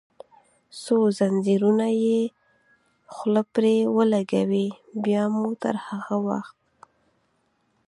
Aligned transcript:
څو 0.81 0.97
زنځیرونه 1.17 1.87
یې 2.03 2.19
خوله 3.13 3.43
پرې 3.53 3.75
ولګوي، 3.95 4.67
بیا 5.03 5.23
مو 5.37 5.47
تر 5.61 5.75
هغه 5.87 6.15
وخت. 6.27 6.55